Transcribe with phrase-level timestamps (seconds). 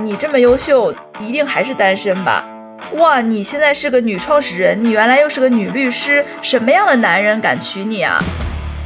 [0.00, 2.46] 你这么优秀，一定还是单身吧？
[2.92, 8.22] 哇，你现在是个女创始人，你原来又是个女律师，什么样的男人敢娶你啊？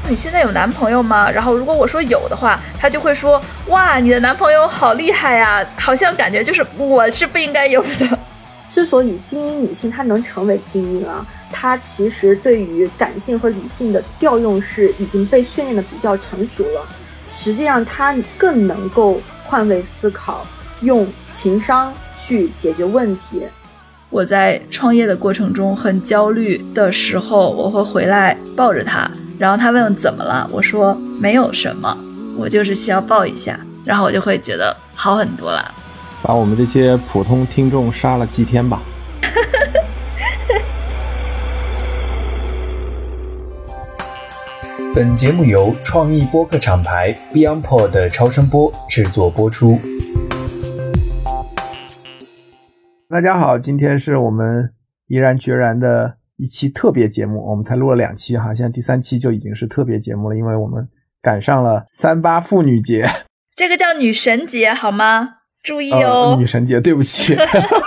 [0.08, 1.30] 你现在有男朋友吗？
[1.30, 8.18] 然后如果我说有的话，他就会说哇，你的男朋友好厉害呀，好像感觉就是我是不应该有的。
[8.68, 16.80] 之所以精英女性她能成为精英啊，她其实对于感性和理性的调用是已经被训练的比较成熟了。
[17.28, 20.46] 实际上，她更能够换位思考，
[20.82, 23.42] 用情商去解决问题。
[24.10, 31.96] 我在创业的过程中很焦虑的时候，我会回来抱着他，然后他问怎么了，我说没有什么，
[32.36, 35.74] 我就是需要抱一下，然后我就会觉得好很多了。
[36.20, 38.82] 把我们这些普通听众杀了祭天吧。
[44.94, 49.80] 本节目由创意播客厂牌 BeyondPod 的超声波制作播出。
[53.12, 54.72] 大家好，今天是我们
[55.06, 60.88] 毅然决然的一期特别节目，我们才录了两期哈，现在第三期就已经是特别节目了，因为我们
[61.20, 63.06] 赶上了三八妇女节，
[63.54, 65.40] 这个叫女神节好吗？
[65.62, 67.36] 注意哦，女神节，对不起，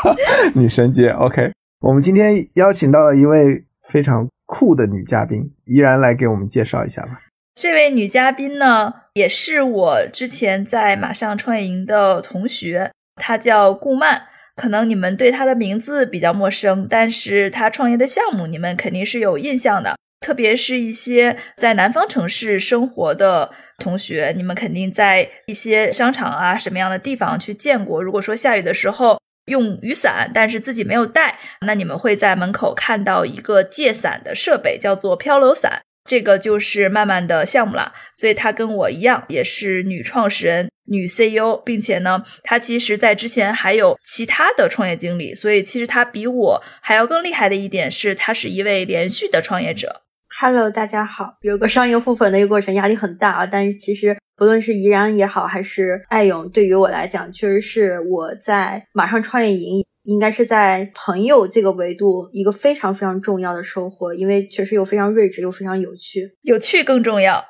[0.54, 1.10] 女神节。
[1.10, 7.20] OK，我们今天邀请到了一位非常酷的女嘉宾，依然来给我们介绍一下吧。
[7.56, 14.28] 这位女嘉宾呢，也是我之前在马上创业营的同学，她叫顾曼。
[14.56, 19.96] 可能你们对他的名字比较陌生，但是他创业的项目你们肯定是有印象的。
[20.22, 28.02] 特别是一些在南方城市生活的同学，你们肯定在一些商场啊什么样的地方去见过。
[28.02, 35.82] 如果说下雨的时候用雨伞，但是自己没有带，那你们会在门口看到一个借伞的设备，叫做漂流伞。
[36.06, 37.94] 这个就是慢慢的项目了。
[38.14, 45.34] 所以她跟我一样，也是女创始人、女 CEO，并且呢，她其实在之前还有其他的创业经历。
[45.34, 50.04] 所以其实她比我还要更厉害的一点是，她是一位连续的创业者。
[50.40, 51.38] Hello，大家好。
[51.42, 53.48] 有个商业互粉的一个过程，压力很大啊。
[53.48, 67.44] 但是其实不论是怡然也好，还是艾勇，对于我来讲，确实是我在马上创业营，应该是在朋友这个维度一个非常非常重要的收获，因为确实又非常睿智，又非常有趣，有趣更重要。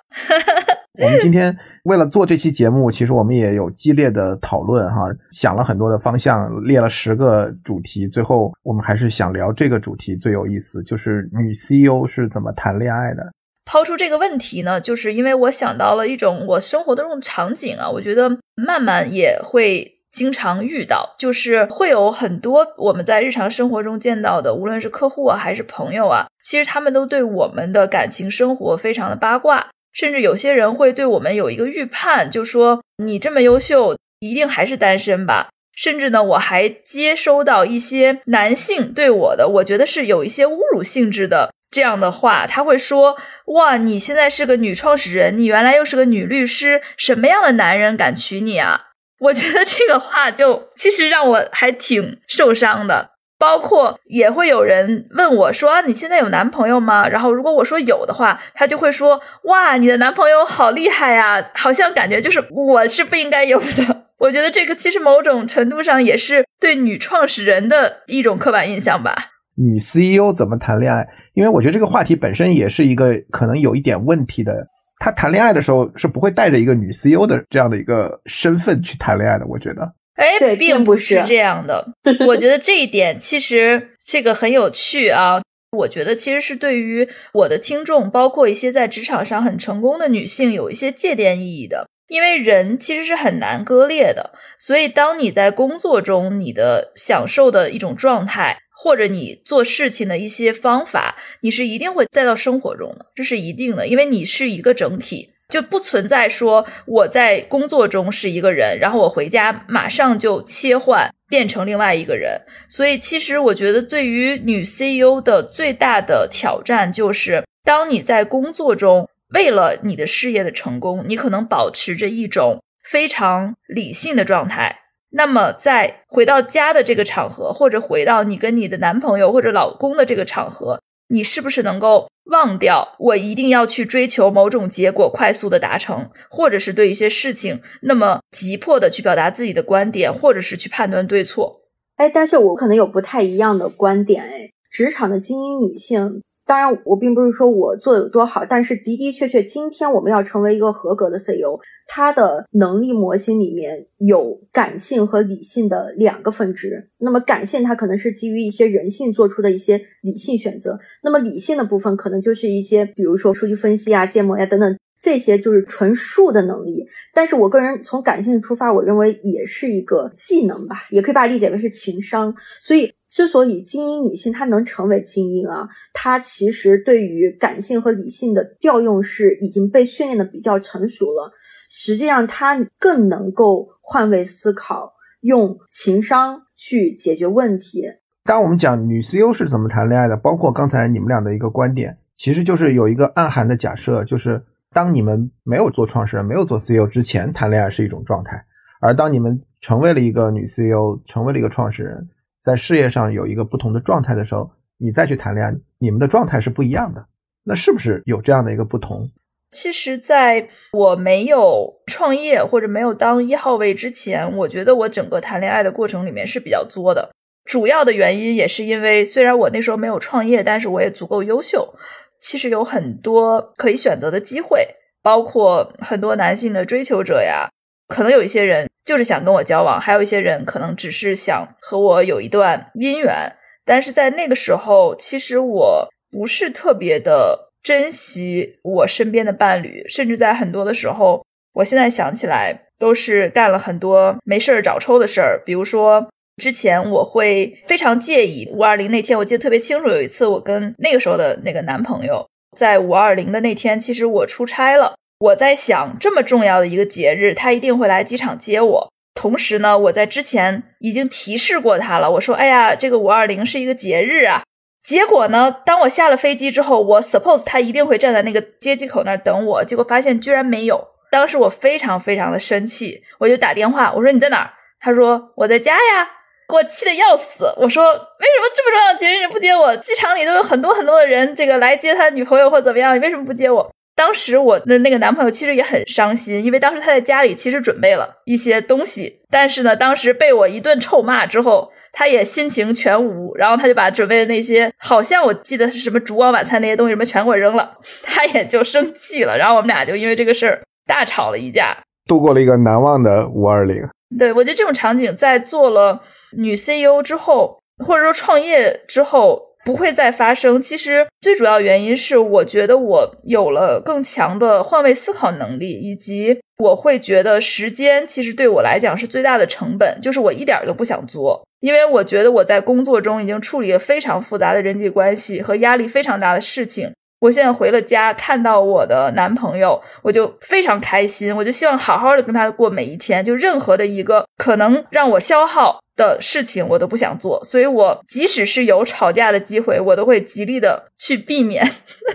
[1.03, 13.29] 我们今天为了做这期节目，其实我们也有激烈的讨论哈，想了很多的方向，列了十个主题，最后我们还是想聊这个主题最有意思，就是女 CEO 是怎么谈恋爱的。
[13.65, 29.67] 抛出这个问题呢，就是因为我想到了一种我生活的这种场景啊，我觉得慢慢也会经常遇到，就是会有很多我们在日常生活中见到的，无论是客户啊还是朋友啊，其实他们都对我们的感情生活非常的八卦。
[29.91, 35.49] 甚至有些人会对我们有一个预判，就说你这么优秀，一定还是单身吧。
[35.75, 42.47] 甚至呢，我还接收到一些男性对我的，我觉得是有一些侮辱性质的这样的话。
[42.47, 43.17] 他会说
[43.55, 48.87] ：“哇，你现在是个女创始人，你原来又是个女律师，什么样的男人敢娶你啊？”
[49.19, 53.11] 我觉得这个话就其实让我还挺受伤的。
[53.37, 64.05] 包括也会有人问我说：“你现在有男朋友吗？”然后如果我说有的话，他就会说：“哇，你的男朋友好厉害呀，好像感觉就是我是不应该有的。
[64.19, 69.13] ”我觉得这个其实某种程度上也是对女创始人的一种刻板印象吧。
[69.57, 71.05] 女 CEO 怎么谈恋爱？
[71.33, 74.67] 因为我觉得这个话题本身也是一个可能有一点问题的。
[75.05, 79.45] 她谈恋爱的时候是不会带着一个女 CEO 的这样的一个身份去谈恋爱的。
[79.45, 79.93] 我觉得。
[80.15, 81.93] 哎，对，并不是这样的。
[82.25, 85.43] 我觉得这一点其实这个很有趣啊。
[85.77, 91.85] 我觉得其实是对于我的听众，包括一些在职场上很成功的女性，有一些借鉴意义的。
[92.07, 105.31] 因为人其实是很难割裂的，所以当你在工作中你的享受的一种状态，或者你做事情的一些方法，你是一定会带到生活中的，这是一定的，因为你是一个整体。
[105.47, 112.41] 就不存在说我在工作中是一个人，然后我回家马上就切换变成另外一个人。
[112.67, 124.79] 所以，其实我觉得对于女 CEO 的最大的挑战就是，当你在工作中为了你的事业的成功，你可能保持着一种非常理性的状态。
[125.17, 130.81] 那么，在回到家的这个场合，或者回到你跟你的男朋友或者老公的这个场合。
[131.07, 141.61] 你是不是能够忘掉我一定要去追求某种结果，快速的达成，或者是对一些事情那么急迫的去表达自己的观点，或者是去判断对错？
[141.95, 144.23] 哎，但是我可能有不太一样的观点。
[144.23, 156.89] 哎，职场的精英女性，当然我并不是说我做的有多好，但是的的确确，今天我们要成为一个合格的 CEO，它的能力模型里面有感性和理性的两个分支。
[156.97, 164.77] 那么感性它可能是基于一些人性做出的一些理性选择，那么理性的部分可能就是一些，比如说数据分析啊、建模呀等等。
[164.97, 172.33] 这些就是纯数的能力，但是我个人从感性出发，我认为也是一个技能吧，也可以把它理解为是情商。
[172.59, 181.31] 所以，之所以精英女性她能成为精英啊，她其实对于感性和理性的调用是已经被训练的比较成熟了。
[181.67, 187.83] 实际上，她更能够换位思考，用情商去解决问题。
[188.23, 194.43] 当我们讲女 CEO 是怎么谈恋爱的，包括刚才你们俩的一个观点，其实就是有一个暗含的假设，就是。
[194.73, 198.33] 当你们没有做创始人、没有做 CEO 之前，谈恋爱是一种状态；
[198.81, 202.09] 而当你们成为了一个女 CEO，成为了一个创始人，
[202.43, 207.07] 在事业上有一个不同的状态的时候，你再去谈恋爱，你们的状态是不一样的。
[207.45, 209.09] 那是不是有这样的一个不同？
[209.51, 217.11] 其实，在我没有创业或者没有当一号位之前，我觉得我整个谈恋爱的过程里面是比较作的。
[217.45, 221.73] 主要的原因也是因为，虽然我那时候没有创业，但是我也足够优秀。
[222.19, 224.67] 其实有很多可以选择的机会，
[225.03, 227.47] 包括很多男性的追求者呀，
[227.87, 233.31] 可能有一些人就是想跟我交往，还有一些人可能只是想和我有一段姻缘。
[233.63, 241.25] 但是在那个时候，其实我不是特别的珍惜我身边的伴侣，甚至在很多的时候，
[241.55, 246.07] 我现在想起来都是干了很多没事儿找抽的事儿，比如说。
[246.37, 249.87] 之前我会非常介意五二零那天，我记得特别清楚。
[249.87, 252.27] 有一次，我跟那个时候的那个男朋友
[252.57, 254.95] 在五二零的那天，其实我出差了。
[255.19, 258.91] 我在想，这么重要的一个节日，他一定会来机场接我。
[259.13, 264.43] 同时呢，我在之前已经提示过他了，我说：“哎呀，这个五二零是一个节日啊。”
[264.85, 270.89] 结果呢，当我下了飞机之后，我 suppose 他一定会站在那个接机口那儿等我，结果发现居然没有。
[271.09, 276.11] 当时我非常非常的生气，我就打电话，我说：“你在哪儿？”他说：“我在家呀。”
[276.47, 277.45] 给我气得要死！
[277.57, 279.75] 我说为什么这么重要的节日你不接我？
[279.77, 283.71] 机场里都有很多很多的人，这个来接他女朋友或怎么样，你为什么不接我？
[283.95, 303.81] 当时我的那个男朋友其实也很伤心，因为当时他在家里其实准备了一些东西，但是呢，当时被我一顿臭骂之后，他也心情全无，然后他就把准备的那些，好像我记得是什么烛光晚餐那些东西什么全给我扔了， 他也就生气了，然后我们俩就因为这个事儿大吵了一架，度过了一个难忘的五二零。
[304.19, 306.01] 对，我觉得这种场景在做了
[306.37, 310.61] 女 CEO 之后，或者说创业之后不会再发生。
[310.61, 326.93] 其实最主要原因是，我觉得我有了更强的换位思考能力，以及我会觉得时间其实对我来讲是最大的成本，就是我一点都不想做，因为我觉得我在工作中已经处理了非常复杂的人际关系和压力非常大的事情。
[327.21, 331.35] 我现在回了家，看到我的男朋友，我就非常开心。
[331.35, 337.43] 我就希望好好的跟他过每一天，就任何的一个可能让我消耗的事情，我都不想做。
[337.43, 341.65] 所以，我即使是有吵架的机会，我都会极力的去避免。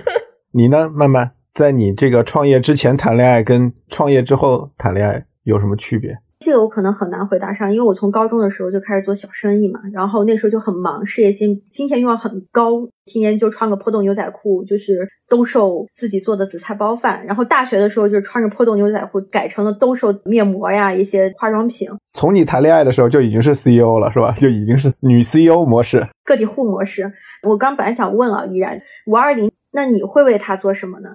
[0.52, 6.18] 你呢，曼曼，在你这个创业之前谈恋爱，跟创业之后谈恋爱有什么区别？
[6.42, 17.26] 这个我可能很难回答上，因为我从高中的时候就开始做小生意嘛，然后那时候就很忙，事业心、金钱欲望很高，天天就穿个破洞牛仔裤，就是兜售自己做的紫菜包饭。
[17.26, 21.90] 然后大学的时候就穿着破洞牛仔裤，改成了兜售面膜呀，一些化妆品。
[22.14, 24.32] 从你谈恋爱的时候就已经是 CEO 了，是吧？
[24.32, 27.12] 就已经是女 CEO 模式，个体户模式。
[27.46, 31.10] 我刚本来想问啊，依然五二零，那你会为他做什么呢？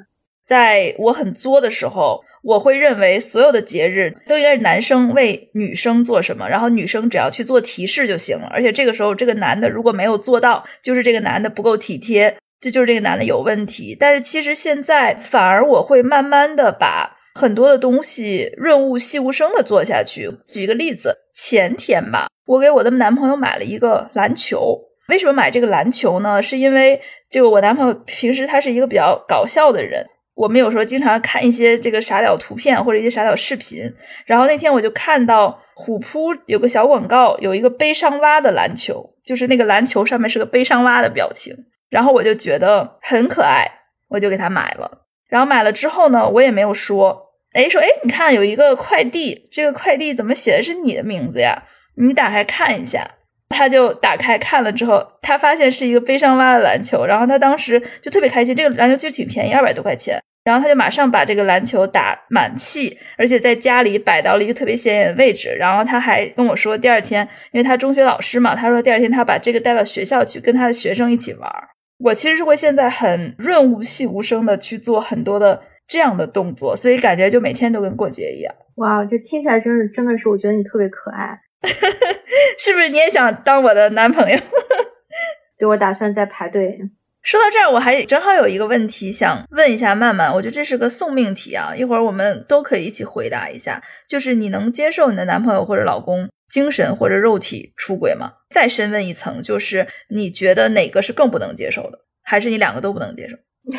[0.46, 2.24] 在我很作的时候。
[2.46, 8.48] 我会认为所有的节日都应该是男生为女生做什么，然后女生只要去做提示就行了。
[8.52, 13.98] 而且这个时候，这个男的如果没有做到，就是这个男的不够体贴，这就是这个男的有问题。
[14.00, 20.30] 但是其实现在反而我会慢慢的把很多的东西润物细无声的做下去。
[20.48, 24.80] 举一个例子，前天吧，我给我的男朋友买了一个篮球。
[25.08, 26.44] 为什么买这个篮球呢？
[26.44, 30.06] 是因为这个我男朋友平时他是一个比较搞笑的人。
[30.36, 33.92] 我们有时候经常看一些这个傻屌图片或者一些傻屌视频，
[34.26, 41.56] 然后那天我就看到虎扑有个小广告，有一个悲伤蛙的篮球，就是那个篮球上面是个悲伤蛙的表情，
[41.90, 43.66] 然后我就觉得很可爱，
[44.10, 45.06] 我就给他买了。
[45.30, 51.64] 然后买了之后呢，我也没有说，哎，说哎，你看有一个快递，这个快递怎么写的是你的名字呀？
[51.96, 53.10] 你打开看一下。
[53.56, 58.56] 他就打开看了之后，他发现是一个悲伤蛙的篮球，然后他当时就特别开心。
[58.56, 60.20] 这个篮球其实挺便宜，二百多块钱。
[60.44, 65.50] 然后他就马上把这个篮球打满气，而且在家里摆到了一个特别显眼的位置。
[65.58, 71.52] 然后他还跟我说，第二天，因为他中学老师嘛，他说第二天他把这个带到学校去跟他的学生一起玩。
[71.98, 78.54] 我其实是会现在很润物细无声的去做很多的这样的动作，所以感觉就每天都跟过节一样。
[78.76, 81.40] 哇，这听起来真的真的是，我觉得你特别可爱，
[82.60, 82.90] 是不是？
[82.90, 84.38] 你也想当我的男朋友？
[85.58, 86.78] 对，我打算在排队。
[87.22, 93.82] 说到这儿，我还正好有一个问题想问一下曼曼，我觉得这是个送命题啊，一会儿我们都可以一起回答一下。
[94.08, 98.34] 就是你能接受你的男朋友或者老公精神或者肉体出轨吗？
[98.54, 103.36] 再深问一层，就是你觉得哪个是更不能接受的，还是你两个都不能接受？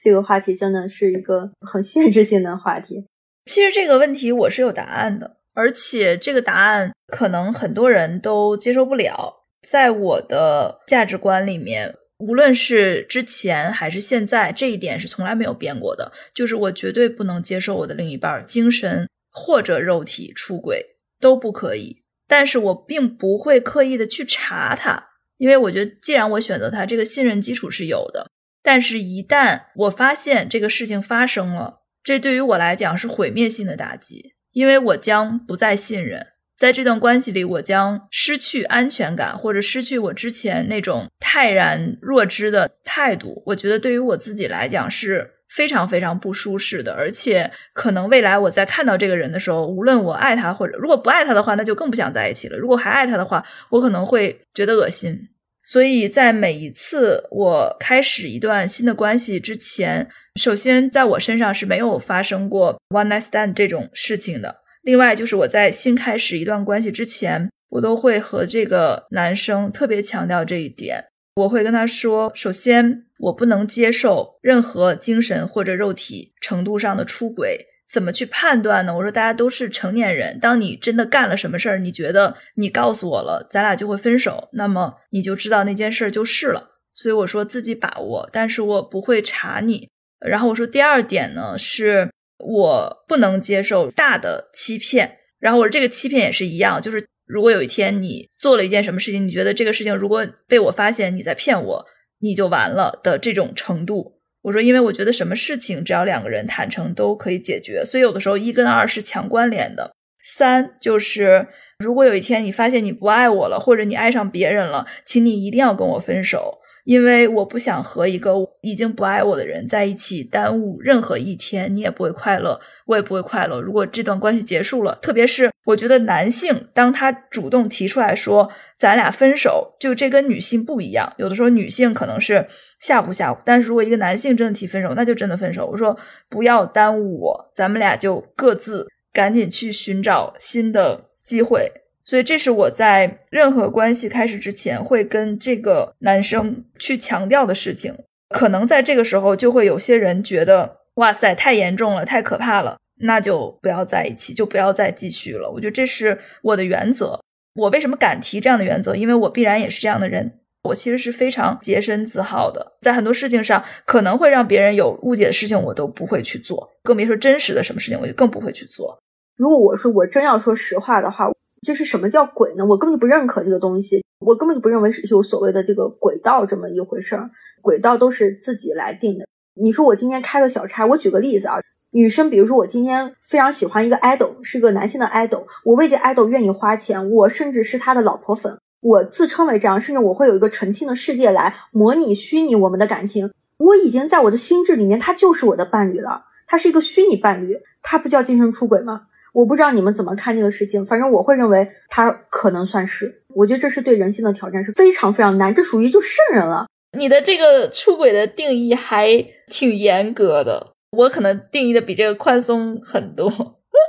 [0.00, 3.08] 这个话题真的是一个很限制性的话题。
[3.46, 9.46] 其实这个问题我是有答案的，而且这个答案可能很多人都接受不了。
[9.68, 11.96] 在我的价值观里面。
[12.18, 16.10] 无论是之前还是现在，这一点是从来没有变过的。
[16.34, 22.02] 就是我绝对不能接受我的另一半精神或者肉体出轨都不可以。
[22.26, 28.30] 但是我并不会刻意的去查他，因为我觉得既然我选择他，这个信任基础是有的。
[28.62, 36.28] 但是，一旦我发现这个事情发生了，这对于我来讲是毁灭性的打击，因为我将不再信任。
[36.56, 43.42] 在这段关系里，我将失去安全感，或者失去我之前那种泰然若之的态度。
[43.48, 52.56] 我觉得对于我自己来讲是非常非常不舒适的，而且可能未来我在看到这个人的时候，无论我爱他或者如果不爱他的话，那就更不想在一起了。
[52.56, 55.28] 如果还爱他的话，我可能会觉得恶心。
[55.66, 64.62] 所以在每一次我开始一段新的关系之前，首先在我身上是没有发生过 one night stand 这种事情的。
[64.82, 71.06] 另外，就是我在新开始一段关系之前，我都会和这个男生特别强调这一点。
[71.34, 77.66] 我会跟他说：首先，我不能接受任何精神或者肉体程度上的出轨。
[77.90, 78.94] 怎么去判断呢？
[78.96, 86.70] 我说，大家都是成年人，当你真的干了什么事儿，你觉得你告诉我了，咱俩就会分手，那么你就知道那件事就是了。
[86.92, 89.88] 所以我说自己把握，但是我不会查你。
[90.20, 92.10] 然后我说，第二点呢是。
[92.38, 101.86] 我不能接受大的欺骗，然后我说这个欺骗也是一样，就是如果有一天你做了一件什么事情，你觉得这个事情如果被我发现你在骗我，
[102.20, 104.15] 你就完了的这种程度。
[104.46, 109.90] 我说，因为我觉得什么事情只要两个人坦诚都可以解决，所以有的时候一跟二是强关联的。
[110.22, 111.48] 三就是
[111.80, 116.60] 如果有一天你发现你不爱我了，或者你爱上别人了，请你一定要跟我分手。
[116.86, 123.60] 因为我不想和一个已经不爱我的人在一起，耽误任何一天，你也不会快乐，我也不会快乐。
[123.60, 131.12] 如果这段关系结束了，特别是我觉得男性当他主动提出来说咱俩分手，就这跟女性不一样。
[131.18, 132.46] 有的时候女性可能是
[132.78, 135.66] 吓唬吓唬，但是如果一个男性真的提分手，那就真的分手。
[135.66, 135.98] 我说
[136.30, 141.72] 不要耽误我，咱们俩就各自赶紧去寻找新的机会。
[142.08, 147.92] 所以，这是我在任何关系开始之前会跟这个男生去强调的事情。
[148.28, 155.50] 可能在这个时候，就会有些人觉得，哇塞，太严重了，太可怕了，那就不要在一起，就不要再继续了。
[155.50, 157.20] 我觉得这是我的原则。
[157.56, 158.94] 我为什么敢提这样的原则？
[158.94, 160.38] 因为我必然也是这样的人。
[160.62, 168.96] 我其实是非常洁身自好的，在很多事情上可能会让别人有误解的事情，我都不会去做，更别说真实的什么事情，我就更不会去做。
[169.34, 171.26] 如果我说我真要说实话的话。
[171.66, 172.64] 就是什么叫鬼呢？
[172.64, 177.28] 我根本就不认可这个东西，我根本就不认为是有所谓的这个轨道这么一回事儿。
[177.60, 179.26] 轨道都是自己来定的。
[179.60, 181.56] 你说我今天开个小差，我举个例子啊，
[181.90, 193.32] 女生，比如说我今天非常喜欢一个 idol，是个男性的 idol，我为这 idol 愿意花钱，我甚至是他的老婆粉，我自称为这样，甚至我会有一个澄清的世界来模拟虚拟我们的感情。
[193.58, 199.06] 我已经在我的心智里面，他就是我的伴侣了，他是一个虚拟伴侣，他不叫精神出轨吗？
[199.36, 203.22] 我不知道你们怎么看这个事情，反正我会认为他可能算是。
[203.34, 205.54] 我觉得这是对人性的挑战，是非常非常难。
[205.54, 206.66] 这属于就圣人了。
[206.96, 213.30] 你的这个出轨的定义还挺严格的，我可能定义的比这个宽松很多。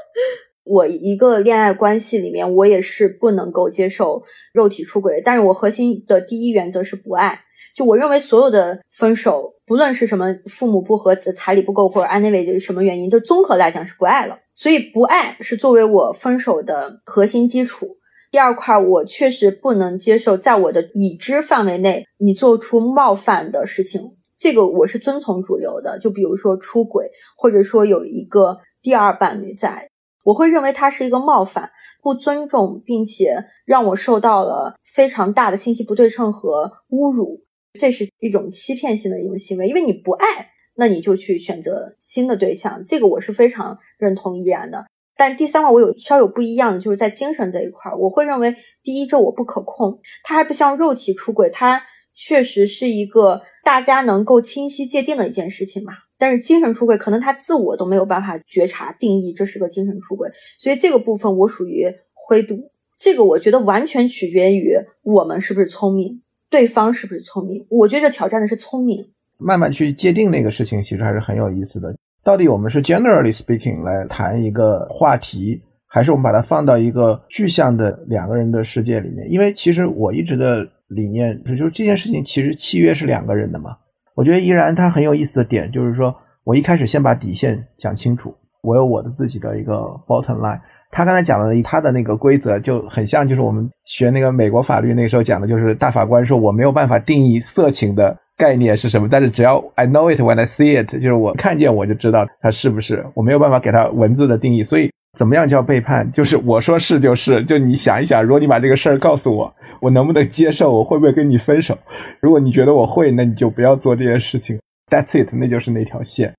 [0.66, 7.40] 我一个恋爱关系里面，我也是不能够接受肉体出轨，但是我核心的第一原则是不爱。
[7.74, 14.38] 就我认为所有的分手，不论是什么父母不和、彩礼不够或者 anyway 就是什么原因，就综合来讲是不爱了。
[14.58, 17.98] 所以不爱是作为我分手的核心基础。
[18.32, 26.00] 第二块，我确实不能接受在我的已知范围内你做出冒犯的事情，这个我是遵从主流的。
[26.00, 29.90] 就比如说出轨，或者说有一个第二伴侣在，
[30.24, 31.70] 我会认为它是一个冒犯、
[32.02, 37.44] 不尊重，并且让我受到了非常大的信息不对称和侮辱，
[37.80, 40.50] 这是一种欺骗性的一种行为，因为你不爱。
[40.78, 44.86] 那你就去选择新的对象，这个我是非常认同依然的。
[45.18, 51.82] 但第三块我有稍有不一样的，就是在精神这一块，我会认为第一，这我不可控，它还不像肉体出轨，它
[52.14, 55.94] 确实是一个大家能够清晰界定的一件事情嘛。
[56.20, 60.30] 但是精神出轨可能他自我都没有办法觉察定义这是个精神出轨，
[60.60, 62.72] 所以这个部分我属于灰度。
[63.00, 67.66] 这个我觉得完全取决于我们是不是聪明，对方是不是聪明。
[67.70, 69.12] 我觉得挑战的是聪明。
[69.38, 71.96] 慢慢去界定那个事情，其实还是很有意思的。
[72.24, 79.26] 到底我们是 generally speaking 来谈一个话题，还是我们把它放到一个具象的两个人的世界里面？
[79.32, 83.78] 因为其实我一直的理念是，就是这件事情其实契约是两个人的嘛。
[84.16, 86.14] 我觉得依然他很有意思的点就是说，
[86.44, 89.74] 我一开始先把底线讲清楚，我有我的自己的一个
[90.08, 90.60] bottom line。
[90.90, 104.62] 他刚才讲的他的那个规则就很像，就是我们学那个美国法律那个时候讲的，就是大法官说我没有办法定义色情的概念是什么，但是只要 I know it when I see it，就是我看见我就知道它是不是，我没有办法给它文字的定义。
[104.62, 106.10] 所以怎么样叫背叛？
[106.12, 109.52] 就是我说是就是，就你想一想，如果你把这个事儿告诉我，
[109.82, 110.72] 我能不能接受？
[110.72, 111.76] 我会不会跟你分手？
[112.22, 114.60] 如果你觉得我会，那你就不要做这件事情。
[114.92, 116.34] That's it，那就是那条线。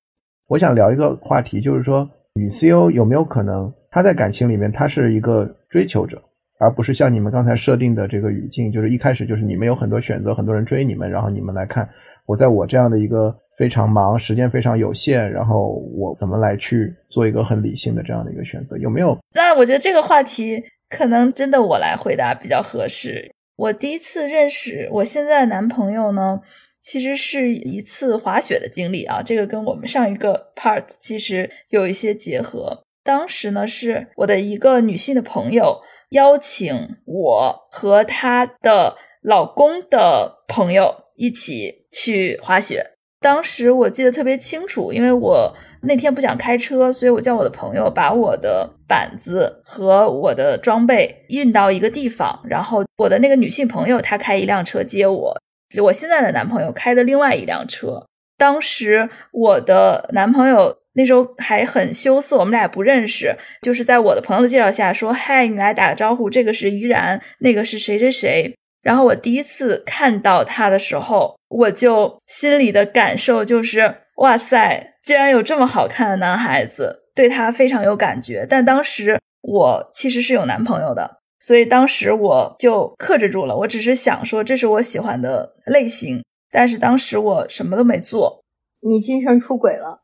[0.46, 3.72] 我想聊一个话题，就是说女 CEO 有没有可能？
[3.90, 6.22] 她在感情里面，她是一个追求者，
[6.58, 11.88] 而不是像你们刚才设定的这个语境，就是一开始就是你们有很多选择，很多人追你们，然后你们来看
[12.26, 18.76] 我在我这样的一个非常忙、时间非常有限，然后我怎么来去做一个很理性的这样的一个选择？
[18.78, 19.16] 有没有？
[19.34, 23.30] 那我觉得这个话题可能真的我来回答比较合适。
[23.56, 26.40] 我第一次认识我现在的男朋友呢，
[26.80, 32.82] 其实是一次滑雪的经历啊，这个跟我们上一个 part 其实有一些结合。
[33.02, 42.92] 当时呢，是我的一个女性的朋友邀请我和她的老公的朋友一起去滑雪。
[43.20, 55.36] 当时我记得特别清楚，因为我那天不想开车，所以我叫我的朋友把我的板子和我的装备运到一个地方，然后我的那个女性朋友她开一辆车接我，
[55.82, 58.06] 我现在的男朋友开的另外一辆车。
[58.36, 60.78] 当时我的男朋友。
[60.98, 68.52] 那时候还很羞涩，我们俩不认识，就是在我的朋友的介绍下说：“嗨，你来打个招呼，这个是依然，那个是谁谁谁。”
[68.82, 88.42] 然后我第一次看到他的时候，我就心里的感受就是：“哇塞，竟然有这么好看的男孩子，对他非常有感觉。”但当时我其实是有男朋友的，所以当时我就克制住了，我只是想说这是我喜欢的类型，但是当时我什么都没做。
[88.80, 90.02] 你精神出轨了。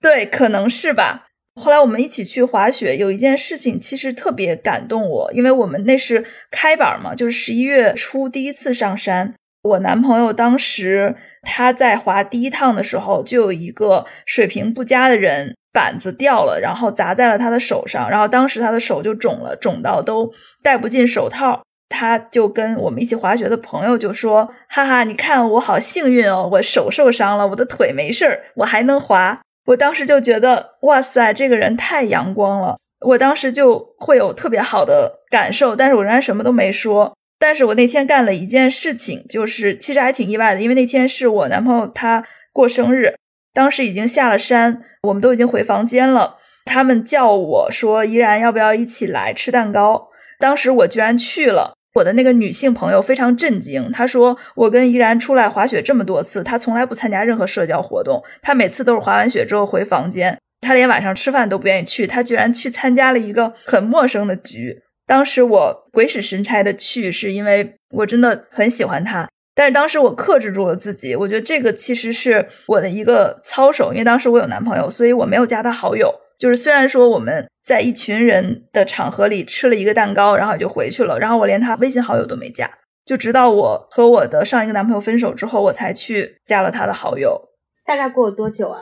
[0.00, 1.26] 对，可能是吧。
[1.60, 9.34] 后来我们一起去滑雪，有一件事情其实特别感动我，因为我们那是开板嘛，就是十一月初第一次上山。
[9.62, 20.32] 我男朋友当时他在滑第一趟的时候，就有一个水平不佳的人板子掉了，然后砸在了他的手上，然后当时他的手就肿了，肿到都
[20.62, 21.62] 戴不进手套。
[21.90, 32.76] 他就跟我们一起滑雪的朋友就说：“哈哈，你看我好幸运哦，我手受伤了，我的腿没事儿，我还能滑。”我当时就觉得，哇塞，这个人太阳光了。
[33.06, 37.16] 我当时就会有特别好的感受，但是我仍然什么都没说。
[37.38, 43.14] 但是我那天干了一件事情，就是其实还挺意外的，因为那天是我男朋友他过生日，
[43.54, 46.36] 当时已经下了山，我们都已经回房间了。
[46.64, 51.74] 他们叫我说：“依然要不要一起来吃蛋糕？”当时我居然去了。
[51.94, 64.82] 我的那个女性朋友非常震惊，她说：“我跟依然出来滑雪这么多次，她从来不参加任何社交活动，她每次都是滑完雪之后回房间，她连晚上吃饭都不愿意去，她居然去参加了一个很陌生的局。
[65.06, 82.68] 当时我鬼使神差的去，是因为我真的很喜欢她，但是当时我克制住了自己，我觉得这个其实是我的一个操守，因为当时我有男朋友，所以我没有加他好友。”就是虽然说我们在一群人的场合里吃了一个蛋糕，然后也就回去了，然后我连他微信好友都没加，
[83.04, 87.50] 就直到我和我的上一个男朋友分手之后，我才去加了他的好友。
[87.84, 88.80] 大概过了多久啊？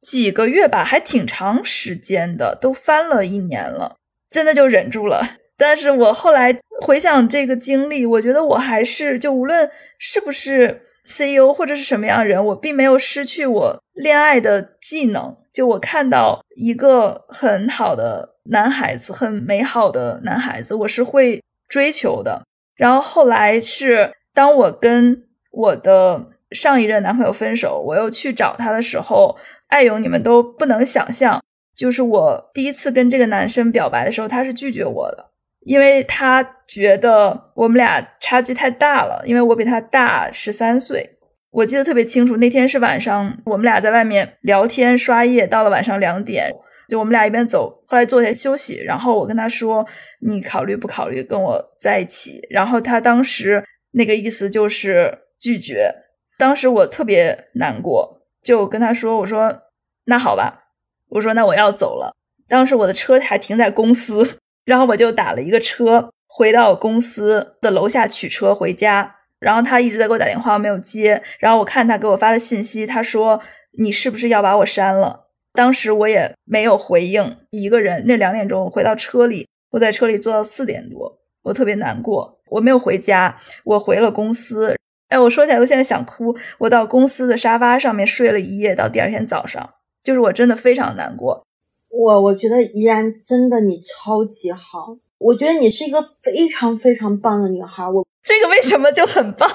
[0.00, 3.96] 几个月吧，还挺长时间的，都翻了一年了，
[4.30, 5.36] 真的就忍住了。
[5.58, 9.68] 但是我后来回想这个经历，我觉得我还是就无论
[9.98, 15.36] 是不是 CEO 或者是什么样的人，我并没有失去我恋爱的技能。
[15.52, 22.42] 就我看到一个很好的男孩子，很美好的男孩子，我是会追求的。
[22.76, 29.36] 然后后来是当我跟我的上一任男朋友分手，我又去找他的时候，
[29.66, 31.42] 爱勇，你们都不能想象，
[31.76, 35.32] 就是我第一次跟这个男生表白的时候，他是拒绝我的，
[35.66, 41.18] 因为他觉得我们俩差距太大了，因为我比他大十三岁。
[41.50, 46.48] 我记得特别清楚，那天是晚上，我们俩在外面聊天刷夜，到了晚上两点，
[46.88, 49.84] 就我们俩一边走，后来坐下休息，然后我跟他说
[50.22, 55.92] ：“你考虑不考虑跟我在一起？”然后他当时那个意思就是拒绝，
[56.38, 59.62] 当时我特别难过，就跟他说：“我说
[60.04, 60.66] 那好吧，
[61.08, 62.14] 我说那我要走了。”
[62.48, 69.16] 当时我的车还停在公司，然后我就打了一个车回到公司的楼下取车回家。
[69.40, 71.20] 然后他一直在给我打电话，没有接。
[71.38, 73.40] 然后我看他给我发的信息，他说
[73.78, 77.38] ：“你是不是要把我删了？”当时我也没有回应。
[77.50, 82.38] 一个人那两点钟回到车里，我在车里坐到四点多，我特别难过。
[82.50, 84.76] 我没有回家，我回了公司。
[85.08, 86.36] 哎，我说起来我现在想哭。
[86.58, 89.74] 我到公司的沙发上面睡了一夜，到第二天早上，
[90.04, 91.44] 就是我真的非常难过。
[91.88, 97.86] 我我觉得依然真的你超级好，我觉得你是一个非常非常棒的女孩。
[97.88, 98.04] 我。
[98.24, 99.48] 这个为什么就很棒？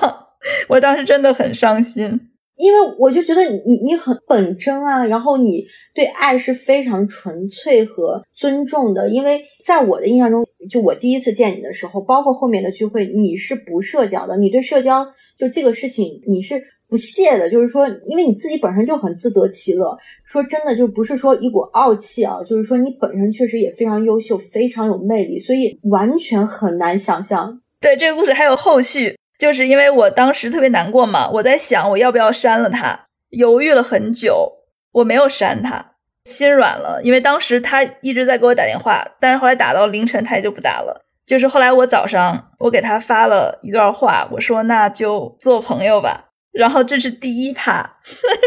[0.67, 2.19] 我当时真的很伤心，
[2.55, 9.09] 因为我就觉得你你很本真啊，然后你对爱是非常纯粹和尊重的。
[9.09, 15.05] 因为在我的印象中，就我第一次见你的时候，包括后面的聚会，你是不社交的，你对社交
[15.37, 16.55] 就这个事情你是
[16.95, 17.49] 不屑的。
[17.49, 19.97] 就是说，因为你自己本身就很自得其乐。
[20.23, 27.59] 说真的，就不是说一股傲气啊，就是说你本身确实也非常优秀，非常有魅力，所以完全很难想象。
[27.81, 34.53] 对这个故事还有后续，就是因为我当时特别难过嘛，我在想我要不要删了他，犹豫了很久，
[34.93, 41.03] 我没有删他，心软了，因为当时他一直在给我打电话，但是后来打到凌晨他也就不打了。
[41.25, 46.29] 就是后来我早上我给他发了一段话，我说那就做朋友吧。
[46.55, 47.97] 然后这是第一趴，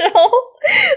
[0.01, 0.31] 然后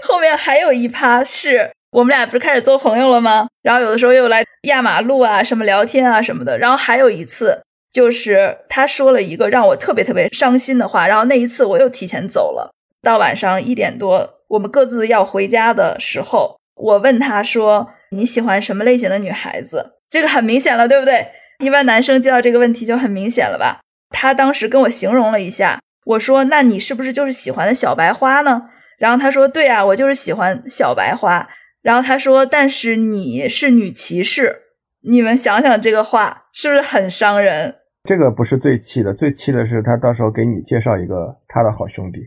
[0.02, 3.46] 后面还有一趴是我们俩不是开始做朋友了吗？
[3.62, 6.58] 然后有的时候又来压马路啊，什么聊天啊什么的。
[6.58, 7.62] 然后还有一次。
[7.92, 12.72] 就是他说了一个让我特别特别伤心的话，然后那一次我又提前走了。
[13.02, 21.32] 到晚上一点多，我们各自要回家的时候，我问他说：“你喜欢什么类型的女孩子？”这个很明显了，对不对？
[21.58, 23.80] 一般男生接到这个问题就很明显了吧？
[24.08, 31.48] 他当时跟我形容了一下，我说：“那你是不是就是喜欢的小白花呢？”然后他说：“对啊，我就是喜欢小白花。”
[31.82, 34.60] 然后他说：“但是你是女骑士。”
[35.04, 37.74] 你们想想这个话是不是很伤人？
[38.04, 42.20] 这个不是最气的，最气的是他到时候给你介绍一个他的好兄弟，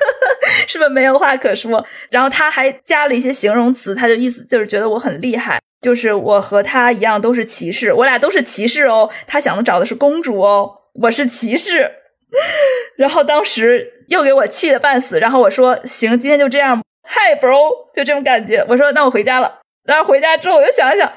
[0.66, 1.84] 是不是没有话可说？
[2.08, 9.10] 然后他还加了一些形容词，他的意思就是觉得我很厉害，就是我和他一样都是骑士，我俩都是骑士哦。
[9.26, 10.70] 他想的找的是公主哦，
[11.02, 11.90] 我是骑士。
[12.96, 18.64] 然后当时又给我气得半死，然后我说行，今天就这样，Hi bro，就这种感觉。
[18.68, 19.60] 我说那我回家了。
[19.84, 21.12] 然后回家之后我又想一想，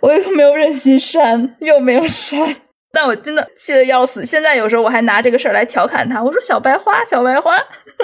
[0.00, 2.56] 我又没有忍心删，又没有删。
[2.92, 6.22] 但我真的气得要死，现在有时候我还拿这个事儿来调侃他。
[6.22, 7.56] 我说小白花，小白花。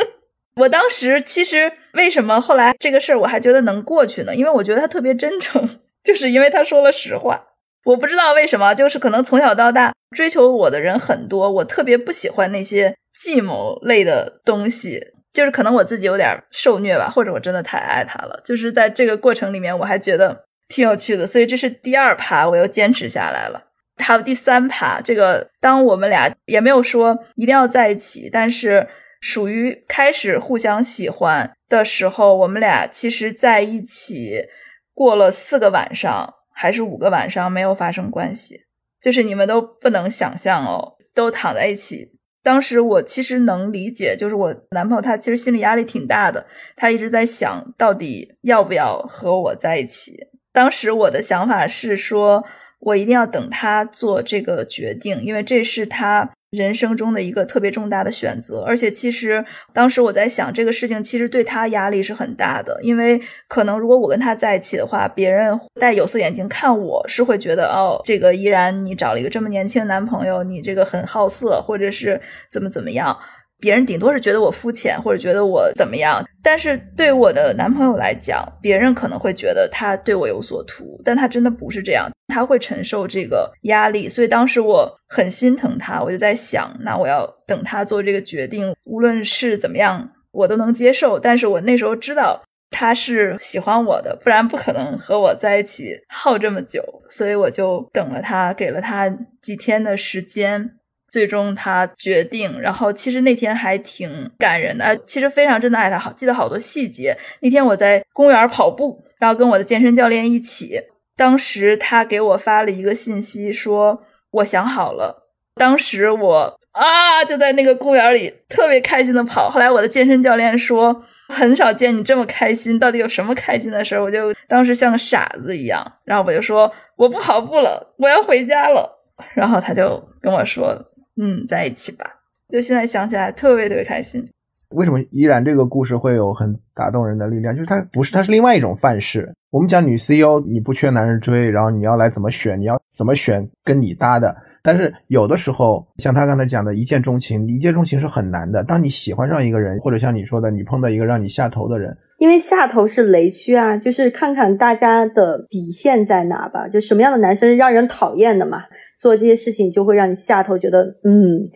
[0.57, 4.35] 我当时其实为什么后来这个事儿我还觉得能过去呢？
[4.35, 7.50] 因为我觉得他特别真诚，就是因为他说了实话。
[7.91, 15.01] 我不知道为什么，就是可能从小到大追求我的人很多，我特别不喜欢那些计谋类的东西，
[15.33, 18.41] 就是可能我自己有点受虐吧，或者我真的太爱他了。
[18.45, 23.65] 就是在这个过程里面，我还觉得挺有趣的，所以这是第二趴，我又坚持下来了。
[23.97, 28.87] 还有第三趴，这个当我们俩也没有说一定要在一起，但是
[29.21, 34.47] 属于开始互相喜欢的时候，我们俩其实在一起
[34.95, 38.65] 过了四个晚上还是五个晚上没有发生关系，
[39.01, 42.13] 就是你们都不能想象哦，都躺在一起。
[42.43, 46.47] 当时我其实能理解，就是我男朋友他其实心理压力挺大的，
[46.77, 50.29] 他一直在想到底要不要和我在一起。
[50.53, 52.45] 当时我的想法是说。
[52.83, 58.63] 我一定要等他做这个决定，因为这是他人生中的一个特别重大的选择。
[58.63, 73.17] 而且，其实当时我在想，这个事情其实对他压力是很大的，因为可能如果我跟他在一起的话，别人戴有色眼镜看我是会觉得，哦，这个依然你找了一个这么年轻的男朋友，你这个很好色，或者是怎么怎么样。
[73.61, 91.19] 别人顶多是觉得我肤浅，或者觉得我怎么样，但是对我的男朋友来讲，别人可能会觉得他对我有所图，但他真的不是这样，他会承受这个压力，所以当时我很心疼他，我就在想，那我要等他做这个决定，无论是怎么样，我都能接受。
[91.19, 100.77] 但是我那时候知道他是喜欢我的，不然不可能和我在一起耗这么久，所以我就等了他，给了他几天的时间。
[101.11, 107.17] 最终他决定，然后其实那天还挺感人的，其实非常真的爱他，好记得好多细节。
[107.41, 110.81] 那天我在公园跑步，然后跟我的健身教练一起，
[111.17, 115.27] 当时他给我发了一个信息，说我想好了。
[115.57, 119.51] 当时我啊就在那个公园里特别开心的跑。
[119.51, 124.03] 后来我的健身教练说，很少见你这么开心，到底有什么开心的事儿？
[124.03, 128.99] 我就当时像个傻子一样，然后我就说我不跑步了，我要回家了。
[129.35, 130.87] 然后他就跟我说。
[131.17, 132.23] 嗯，在一起吧。
[132.49, 134.29] 就现在想起来，特别特别开心。
[134.71, 137.55] 为什么依然这个故事会有很打动人的力量？
[137.55, 139.33] 就是它不是，它是另外一种范式。
[139.51, 142.61] 我们讲女 CEO，你不缺男人追，然后你要来怎么选？
[142.61, 144.35] 你要怎么选跟你搭的？
[144.63, 148.63] 但是有的时候，像他刚才讲的一见钟情，一见钟情是很难的。
[148.63, 156.69] 当你喜欢上一个人，或者像你说的，你碰到一个让你下头的人，因为下头是雷区啊，就是看看大家的底线在哪吧。
[156.69, 158.63] 就什么样的男生让人讨厌的嘛，
[159.01, 161.51] 做这些事情就会让你下头，觉得嗯。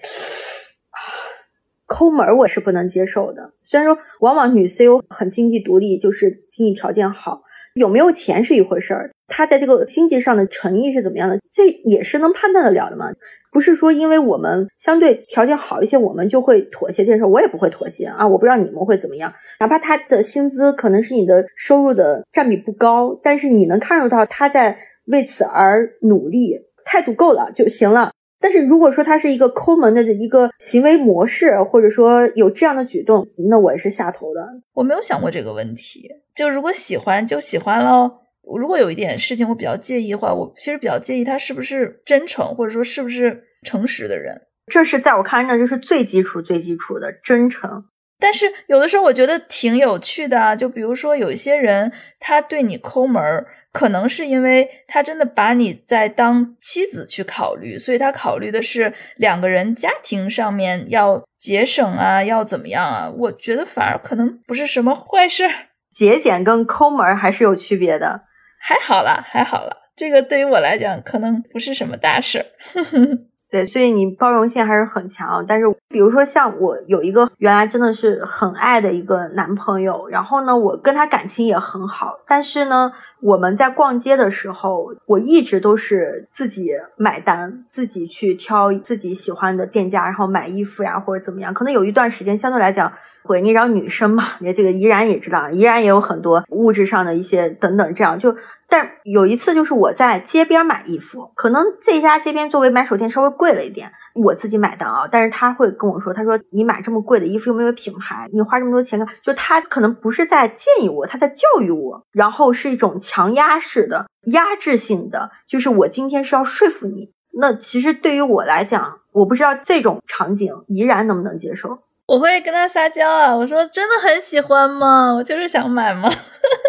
[1.87, 3.53] 抠门我是不能接受的。
[3.64, 7.42] 虽然说往往女 CEO 很经济独立，就是经济条件好，
[7.75, 9.11] 有没有钱是一回事儿。
[9.27, 13.07] 她在这个经济上的诚意是怎么样的，这也是能判断得了的嘛。
[13.51, 17.29] 不是说因为我们相对条件好一些，我们就会妥协这事儿。
[17.29, 18.27] 我也不会妥协啊。
[18.27, 19.33] 我不知道你们会怎么样。
[19.61, 28.11] 哪怕他的薪资可能是你的收入的占比不高，但是你能看得到他在为此而努力，态度够了就行了。
[28.44, 34.46] 但是如果说他是一个抠门的一个行为模式，或者说有这样的举动，那我也是下头的。
[34.74, 38.11] 我没有想过这个问题，就如果喜欢就喜欢喽。
[38.59, 44.38] 如果有一点事情我比较介意的话，我其实比较介意他是不是真诚，或者说是不是诚实的人。
[44.70, 47.87] 这是在我看来，那就是最基础、最基础的真诚。
[48.18, 53.46] 但是有的时候我觉得挺有趣的啊，就比如说有一些人他对你抠门儿。
[53.74, 63.10] 可能是因为他真的把你在当妻子去考虑，所以他考虑的是两个人家庭上面要节省啊，要怎么样啊？
[63.10, 65.50] 我觉得反而可能不是什么坏事。
[65.92, 68.22] 节俭跟抠门还是有区别的。
[68.60, 72.46] 还好啦，还好啦，这个对于我来讲可能不是什么大事。
[73.55, 75.45] 对，所以你包容性还是很强。
[75.47, 82.93] 但是比如说像我有一个原来真的是很爱的一个男朋友，然后呢，我跟他感情也很好，但是呢。
[83.21, 91.55] 我们在逛街的时候，我一直都是自己买单，自己去挑自己喜欢的店家，然后买衣服呀，或者怎么样。
[91.55, 92.93] 可能有一段时间相对来讲，
[93.24, 98.37] 会你让女生嘛，也这个依然也知道，依然也有很多物质上的一些等等这样就。
[98.66, 103.92] 但有一次就是我在街边买衣服，可能这家街边作为买手店稍微贵了一点。
[104.14, 109.08] 我自己买单啊，但是他会跟我说，他说你买这么贵的衣服又没有品牌，你花这么多钱干？
[109.22, 117.12] 就他可能不是在建议我，他在教育我，然后是一种强压式的、压制性的，就是我今天是要说服你。
[117.37, 121.80] 那其实对于我来讲，我不知道这种场景怡然能不能接受。
[122.07, 125.14] 我会跟他撒娇啊，我说真的很喜欢吗？
[125.14, 126.09] 我就是想买嘛，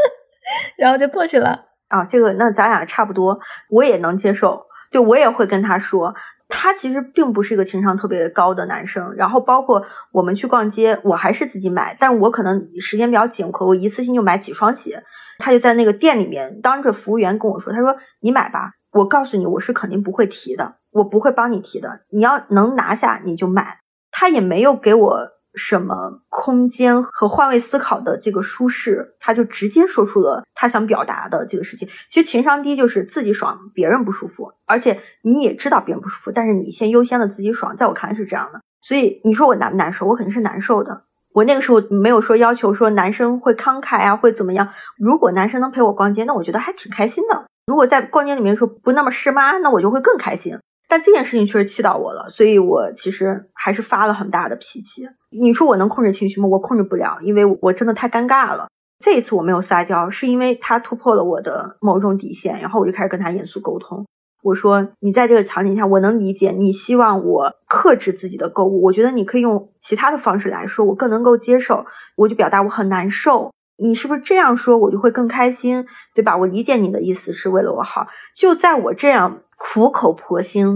[0.78, 2.06] 然后就过去了啊。
[2.06, 6.15] 这个那咱俩差不多，我也能接受，就我也会跟他说。
[6.48, 15.04] 他其实并不是一个情商特别高的男生，然后包括我们去逛街，我还是自己买，但我可能时间比较紧，可我一次性就买几双鞋。
[15.39, 23.80] 他就在那个店里面当着服务员跟我说：“他说你买吧，我告诉你，我是肯定不会提的，我不会帮你提的，你要能拿下你就买。”
[24.17, 25.36] 他也没有给我。
[25.58, 31.88] 什么空间和换位思考的这个舒适，他就直接说出了他想表达的这个事情。
[32.12, 38.60] 其实情商低就是自己爽，别人不舒服，而且你也知道别人不舒服，但是你先优先的自己爽，在我看来是这样的。
[38.86, 40.06] 所以你说我难不难受？
[40.06, 41.04] 我肯定是难受的。
[41.34, 44.67] 我那个时候没有说要求说男生会慷慨啊，会怎么样。
[44.97, 47.45] 如果男生能陪我逛街，那我觉得还挺开心的。
[47.67, 50.60] 如果在逛街里面说不那么是妈，那我就会更开心。
[50.88, 55.08] 但这件事情确实气到我了，所以我其实还是发了很大的脾气。
[55.32, 56.48] 你说我能控制情绪吗？
[56.48, 58.67] 我控制不了，因为我真的太尴尬了。
[59.04, 64.06] 这一次我没有撒娇，是因为他突破了我的某种底线，然后我就开始跟他严肃沟通。
[64.41, 71.84] 我说：“你在这个场景下，我能理解你希望我克制自己的购物，我觉得你可以用其他的方式来说，我更能够接受。
[72.15, 76.35] 我就表达我很难受，你是不是这样说，我就会更开心，对吧？
[76.38, 78.07] 我理解你的意思是为了我好。
[78.35, 80.67] 就在我这样。”苦口婆心，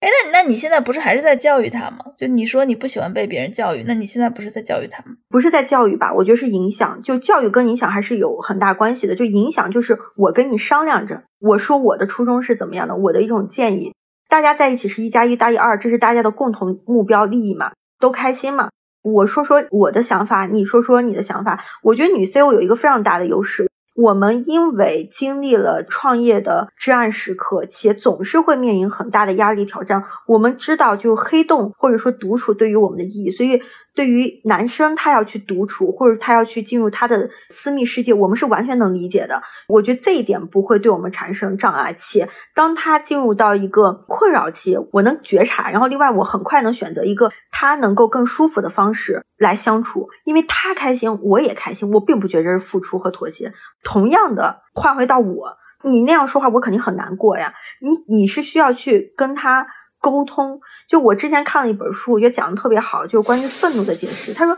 [0.00, 1.98] 哎，那那你现在不是还是在教育他吗？
[2.18, 5.14] 就你说你不喜欢被别人教育，那你现在不是在教育他吗？
[5.30, 6.12] 不是在教育吧？
[6.12, 7.00] 我觉得是影响。
[7.04, 9.14] 就教育跟影响还是有很大关系的。
[9.14, 13.94] 就影响就是我跟你商量着，我说我的初衷是怎么样的，我的一种建议，
[14.28, 18.70] 大家在一起是一加一大于二，这是大家的共同目标利益嘛，都开心嘛。
[19.04, 21.62] 我说说我的想法，你说说你的想法。
[21.82, 23.70] 我觉得女 CEO 有一个非常大的优势。
[23.94, 30.02] 我们因为经历了创业的至暗时刻，且总是会面临很大的压力挑战。
[30.26, 33.60] 我们知道，就黑洞或者说独处对于我们的意义，所以。
[33.94, 39.40] 对于男生，他要去独处，或者他要去进入他的私密世界，我们是完全能理解的。
[39.68, 41.94] 我觉得这一点不会对我们产生障碍。
[41.96, 53.52] 且当他进入到一个困扰期，我能觉察，然后另外我很快能选择一个他能够更舒服的方式来相处，因为他开心，我也开心，我并不觉得是付出和妥协。
[53.84, 57.54] 同样的，换回到我，你那样说话，我肯定很难过呀。
[57.80, 59.68] 你你是需要去跟他。
[60.10, 60.60] 沟通。
[60.88, 64.34] 就我之前看了一本书，我觉得讲的特别好，就是关于愤怒的解释。
[64.34, 64.56] 他说，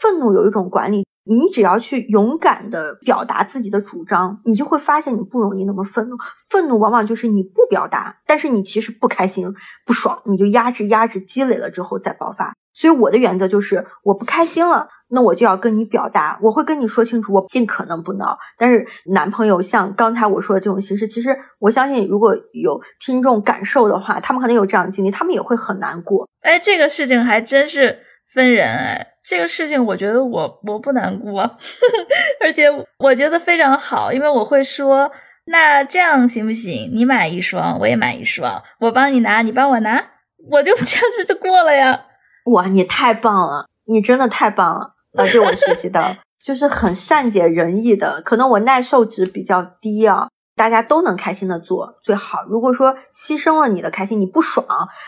[0.00, 6.16] 愤怒有一种管理，你只要去勇敢的表达自己的主张，你就会发现你不容易那么愤怒。
[6.50, 9.52] 愤怒往往就是你不表达，但是你其实不开心、
[9.86, 12.54] 不爽，你就压制、压制，积累了之后再爆发。
[12.72, 14.88] 所以我的原则就是，我不开心了。
[15.08, 18.36] 那我就要跟你表达，我会跟你说清楚，我尽可能不闹。
[18.58, 26.28] 但是男朋友像刚才我说的这种形式，其实我相信如果有听众感受的话，他们可能有这样的经历，他们也会很难过。
[26.40, 27.96] 哎，这个事情还真是
[28.34, 29.06] 分人哎。
[29.26, 31.40] 这个事情我觉得我我不难过，
[32.44, 32.64] 而且
[32.98, 35.10] 我觉得非常好，因为我会说，
[35.46, 36.90] 那这样行不行？
[36.92, 40.04] 你买一双，我也买一双，我帮你拿，你帮我拿，
[40.50, 42.04] 我就这样子就过了呀。
[42.52, 44.94] 哇，你太棒了，你真的太棒了。
[45.16, 52.44] 啊，对我学习到 就是很善解人意的，可能我耐受值比较低啊，大家都能开心的做最好。
[52.48, 54.66] 如果说牺牲了你的开心，你不爽，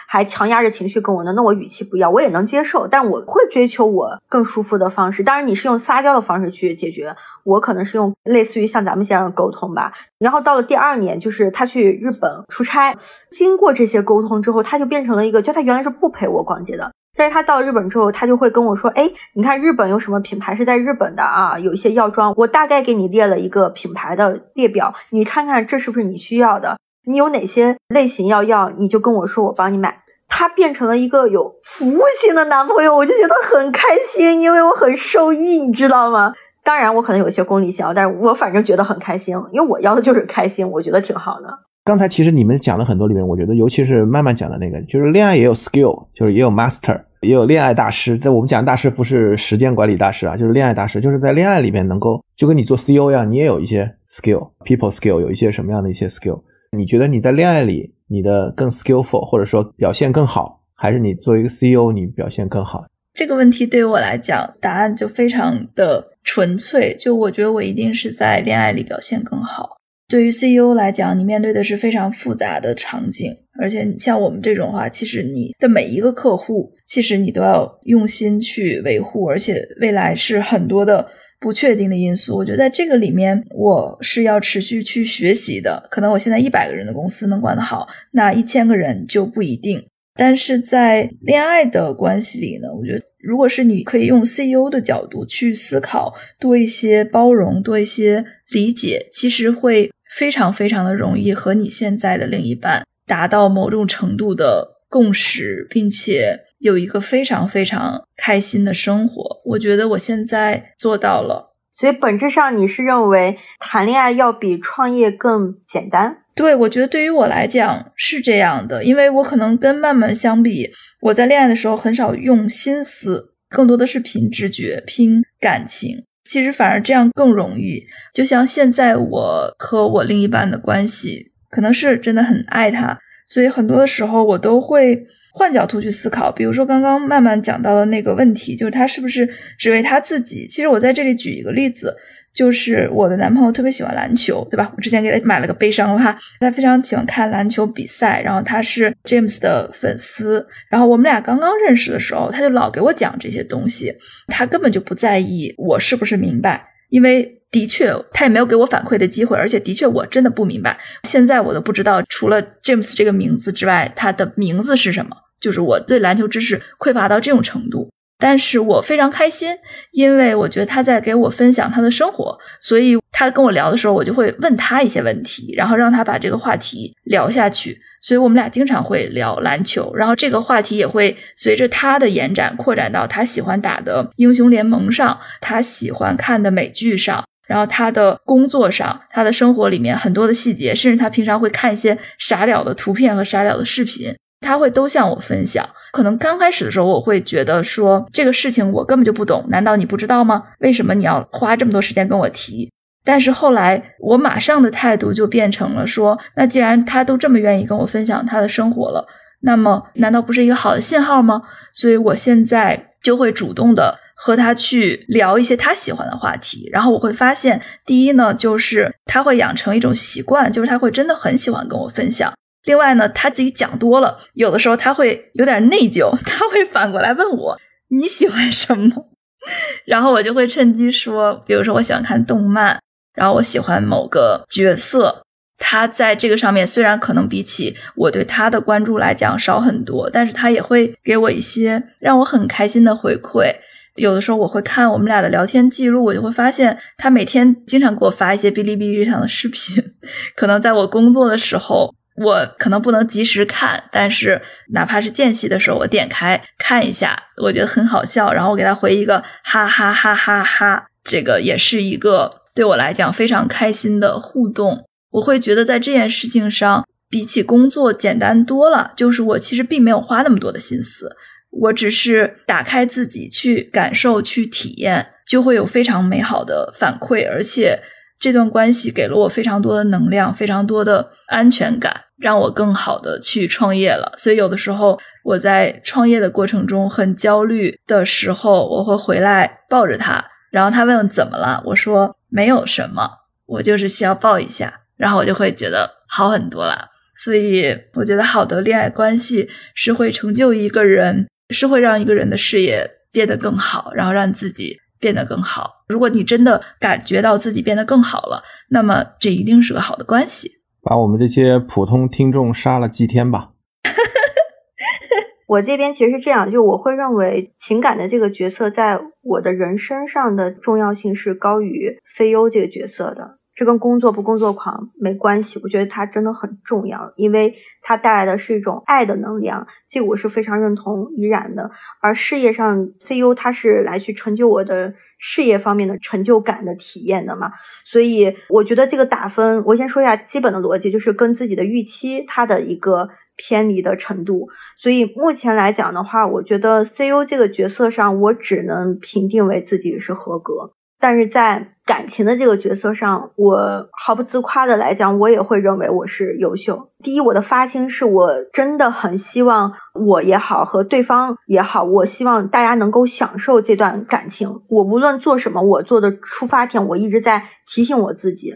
[0.09, 5.23] 还强压着情绪跟我呢，那我语气不要，我也能接受，但我会追求我更舒服的方式。
[5.23, 9.93] 当然，你是用撒娇的方式去解决，我可能是用类似于像咱们这样的沟通吧。
[10.19, 12.97] 然后到了第二年，就是他去日本出差，
[13.31, 16.93] 经过这些沟通之后，他就变成了一个，就他原来是不陪我逛街的。
[17.17, 21.59] 但是他到日本之后，他就会跟我说：“哎，你看日本有什么品牌是在日本的啊？
[21.59, 26.79] 有一些药妆，我大概给你列了一个品牌的列表，你看看这是不是你需要的？
[27.05, 36.33] 你有哪些类型要要，你就跟我说，我帮你买。”他变成了一个有服务性的男朋友，我就觉得很开心，因为我很受益，你知道吗？
[36.65, 41.47] 当然，我可能有些功利性，但是我反正觉得很开心，因为我要的就是开心，我觉得挺好的。
[41.85, 48.19] 刚才其实你们讲了很多里面，我觉得尤其是慢慢讲的那个，就是恋爱也有 skill，就是也有 master，也有恋爱大师。
[48.19, 56.43] 在我们讲大师不是时间管理大师啊，就是恋爱大师，就是在恋爱里面能够就跟你做 CEO 一样，你也有一些 skill，people skill，有一些什么样的一些 skill？
[56.77, 62.85] 你觉得你在恋爱里你的更 skillful，或者说表现更好，还是你作为一个 CEO 你表现更好？
[63.15, 69.79] 这个问题对于我来讲，答案就非常的纯粹，就我觉得我一定是在恋爱里表现更好。
[70.09, 81.05] 对于 CEO 来讲，你面对的是非常复杂的场景，而且像我们这种话，其实你的每一个客户，其实你都要用心去维护，而且未来是很多的
[81.41, 82.37] 不确定的因素。
[82.37, 85.89] 我觉得在这个里面，我是要持续去学习的。
[85.91, 89.83] 可能我现在一百个人的公司能管得好，那一千个人就不一定。
[90.15, 99.91] 但是在恋爱的关系里呢，我觉得如果是你可以用 CEO 的角度去思考，多一些包容，多一些理解，其实会。
[100.17, 109.43] 非常非常的容易和你现在的另一半达到某种程度的共识，并且有一个非常非常开心的生活。
[109.45, 111.55] 我觉得我现在做到了。
[111.79, 116.17] 所以本质上你是认为谈恋爱要比创业更简单？
[116.35, 120.71] 对，我觉得对于我来讲是这样的，因为我可能跟曼曼相比，
[121.03, 126.06] 我在恋爱的时候很少用心思，更多的是凭直觉、凭感情。
[126.29, 136.31] 其实反而这样更容易，就像现在我和我另一半的关系，可能是真的很爱他，所以很多的时候我都会换角度去思考。
[136.31, 140.47] 比如说刚刚慢慢讲到的那个问题，就是他是不是只为他自己？
[140.49, 141.97] 其实我在这里举一个例子。
[142.37, 144.71] 就是我的男朋友特别喜欢篮球，对吧？
[144.77, 153.97] 我之前给他买了个悲伤哈，他非常喜欢看篮球比赛，然后他是 James 的粉丝，然后我们俩刚刚认识的时候，他就老给我讲这些东西，
[154.27, 167.91] 他根本就不在意我是不是明白，因为的确他也没有给我反馈的机会，而且的确我真的不明白，现在我都不知道除了 James 这个名字之外，他的名字是什么，就是我对篮球知识匮乏到这种程度。
[168.19, 169.55] 但是我非常开心，
[169.93, 177.79] 因为我觉得他在给我分享他的生活，所以他跟我聊的时候，我就会问他一些问题，然后让他把这个话题聊下去。
[178.01, 194.15] 所以我们俩经常会聊篮球，然后这个话题也会随着他的延展扩展到他喜欢打的英雄联盟上，他喜欢看的美剧上，然后他的工作上，他的生活里面很多的细节，甚至他平常会看一些傻屌的图片和傻屌的视频。
[194.41, 200.43] 他会都向我分享，可能刚开始的时候我会觉得说这个事情我根本就不懂，难道你不知道吗？
[200.61, 202.71] 为什么你要花这么多时间跟我提？
[203.05, 209.07] 但是后来我马上的态度就变成了说，那既然他都这么愿意跟我分享他的生活了，
[209.41, 211.43] 那么难道不是一个好的信号吗？
[211.73, 222.33] 所以我现在就会主动的和他去聊一些他喜欢的话题，然后我会发现，第一呢，就是他会养成一种习惯，就是他会真的很喜欢跟我分享。
[222.67, 227.59] 另外呢，他自己讲多了，有的时候他会有点内疚，他会反过来问我
[227.89, 229.09] 你喜欢什么，
[229.87, 232.79] 然后我就会趁机说，比如说我喜欢看动漫，
[233.15, 235.23] 然后我喜欢某个角色，
[235.59, 243.55] 他在这个上面虽然可能比起我对他的关注来讲少很多，但是他也会给我一些让我很开心的回馈。
[243.95, 249.83] 有的时候我会看我们俩的聊天记录，我就会发现他每天经常给我发一些哔哩哔哩上的视频。
[250.37, 254.41] 可能在我工作的时候，我可能不能及时看，但是
[254.71, 264.87] 哪怕是间隙的时候，我点开看一下，我觉得很好笑，然后我给他回一个哈哈哈哈哈，这个也是一个对我来讲非常开心的互动。
[265.11, 268.93] 我会觉得在这件事情上，比起工作简单多了。
[268.97, 271.17] 就是我其实并没有花那么多的心思，
[271.51, 277.27] 我只是打开自己去感受、去体验，就会有非常美好的反馈。
[277.27, 277.81] 而且
[278.19, 284.13] 这段关系给了我非常多的能量、非常多的安全感，让我更好的去创业了。
[284.17, 293.11] 所以有的时候我在创业的过程中很焦虑的时候，我会回来抱着他，然后他问怎么了，我说没有什么，
[293.47, 294.81] 我就是需要抱一下。
[294.97, 305.76] 然后我就会觉得好很多了，所以我觉得好的恋爱关系是会成就一个人，是会让一个人的事业变得更好，然后让自己变得更好。
[305.89, 310.51] 如果你真的感觉到自己变得更好了，那么这一定是个好的关系。
[310.83, 313.51] 把我们这些普通听众杀了祭天吧！
[315.49, 323.39] 我这边其实是这样，就我会认为情感的这个角色在我的人生上的重要性是高于 CEO 这个角色的。
[323.55, 331.71] 这跟工作不工作狂没关系，我觉得它真的很重要，因为它带来的是一种爱的能量，这个我是非常认同怡然的。
[332.03, 337.53] 而事业上，CEO 他是来去成就我的事业方面的成就感的体验的嘛，
[337.85, 344.49] 所以我觉得这个打分，我先说一下基本的逻辑，就是跟自己的预期它的一个偏离的程度。
[344.79, 350.73] 所以目前来讲的话，我觉得 CEO 这个角色上，我只能评定为自己是合格。
[350.99, 356.89] 但是在感情的这个角色上，我毫不自夸的来讲，我也会认为我是优秀。
[357.03, 364.63] 第一，我的发心是我真的很希望我也好和对方也好，我希望大家能够享受这段感情。
[364.69, 368.55] 我无论做什么，我做的出发点，我一直在提醒我自己。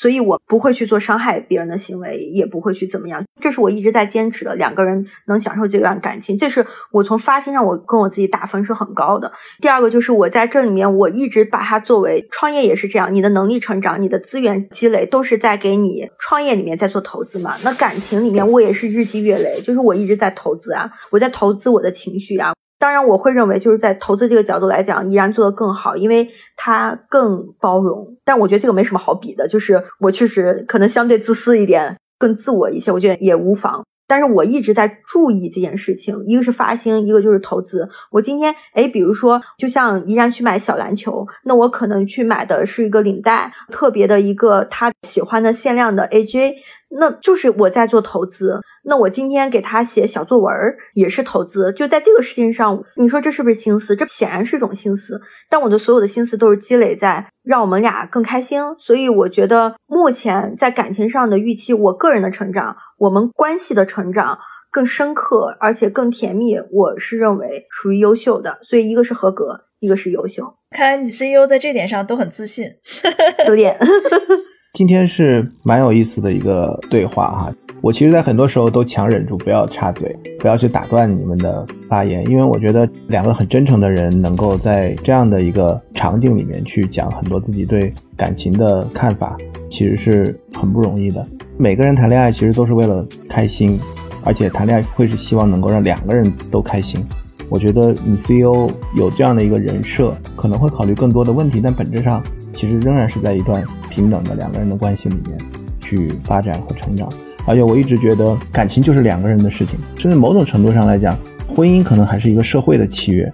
[0.00, 4.54] 所以我不会去做伤害别人的行为，也不会去怎么样，这是我一直在坚持的。
[4.54, 9.32] 两个人能享受这段感情，这是我从发心上我跟我自己打分是很高的。
[9.60, 17.52] 第二个就是我在这里面，我一直把它作为创业也是这样，你的能力成长，你的资源积累都是在给你创业里面在做投资嘛。
[17.62, 22.54] 那感情里面我也是日积月累，就是我一直在投资啊，我在投资我的情绪啊。
[22.78, 26.30] 当然，我会认为就是在投资这个角度来讲，依然做得更好，因为
[26.62, 28.16] 他更包容。
[28.24, 33.84] 但我觉得这个没什么好比的，就是我确实可能相对自私一点，更自我一些，我觉得也无妨。
[34.06, 37.88] 但是我一直在注意这件事情，一个是发心，一个就是投资。
[38.10, 46.54] 我今天，哎，比如说，就像依然去买小篮球，那我可能去买的是一个领带，特别的一个他喜欢的限量的 AJ。
[46.90, 48.60] 那就是我在做投资。
[48.82, 50.52] 那我今天给他写小作文
[50.94, 51.72] 也是投资。
[51.74, 53.94] 就在这个事情上，你说这是不是心思？
[53.94, 55.20] 这显然是一种心思。
[55.48, 58.60] 但我的所有的心思都是积累在让我们俩更开心。
[58.78, 64.38] 所以我觉得目前在感情上的预期，我个人的成长，我们关系的成长
[64.72, 66.56] 更深刻，而且更甜蜜。
[66.72, 68.58] 我是认为属于优秀的。
[68.68, 70.54] 所以一个是合格，一个是优秀。
[70.70, 72.66] 看来女 CEO 在这点上都很自信，
[73.46, 73.78] 有点。
[74.72, 89.36] 今天是蛮有意思的一个对话哈，我其实，在很多时候都强忍住不要插嘴，不要去打断你们的发言，因为我觉得两个很真诚的人能够在这样的一个场景里面去讲很多自己对感情的看法，
[89.68, 91.26] 其实是很不容易的。
[91.58, 93.76] 每个人谈恋爱其实都是为了开心，
[94.24, 97.04] 而且谈恋爱会是希望能够让两个人都开心。
[97.48, 103.64] 我觉得你 CEO 有这样的一个人设，可能会考虑更多的问题，但本质上其实仍然是在一段。
[103.90, 105.36] 平等的两个人的关系里面
[105.80, 107.06] 去发展和成长，
[107.46, 111.14] 而且我一直觉得感情就是两个人的事情，甚至某种程度上来讲，
[111.48, 113.30] 婚姻可能还是一个社会的契约，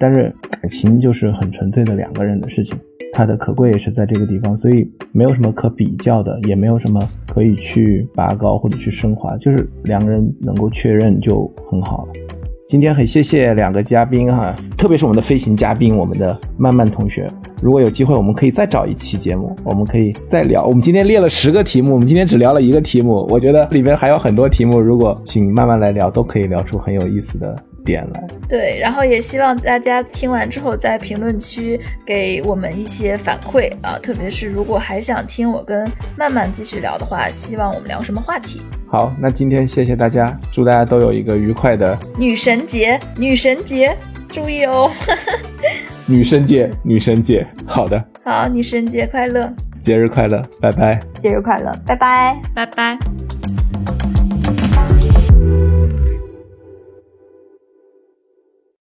[0.00, 2.76] 但是感情就是很纯粹的两个人的事情，
[3.12, 12.12] 它的可贵也是在这个地方，所以没有什么可比较的，也没有什么可以去拔高或者去升华，就是两个人能够确认就很好了。
[12.68, 17.26] 今天很谢谢两个嘉宾哈，特别是我们的飞行嘉宾，我们的曼曼同学。
[17.62, 20.66] 如果有机会，我们可以再找一期节目，我们可以再聊。
[20.66, 27.56] 我们今天列了十个题目，我们今天只聊了一个题目，我觉得里面还有很多题目，如果请慢慢来聊，都可以聊出很有意思的。
[27.86, 38.60] 点来对，然后也希望大家听完之后在评论区给我们一些反馈啊，特别是如果还想听我跟曼曼继续聊的话，希望我们聊什么话题？
[38.90, 43.94] 好，那今天谢谢大家，祝大家都有一个愉快的女神节，女神节，
[44.28, 44.90] 注意哦，
[46.08, 49.52] 女神节，女神节，好的，好，女神节快乐。
[49.78, 51.00] 节日快乐，拜拜。
[51.22, 52.36] 节日快乐，拜拜。
[52.54, 52.98] 拜拜。